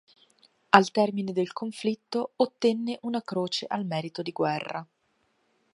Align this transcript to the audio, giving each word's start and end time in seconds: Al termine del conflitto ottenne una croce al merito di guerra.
Al 0.71 0.89
termine 0.89 1.31
del 1.31 1.53
conflitto 1.53 2.31
ottenne 2.37 2.97
una 3.03 3.21
croce 3.21 3.67
al 3.69 3.85
merito 3.85 4.23
di 4.23 4.31
guerra. 4.31 4.83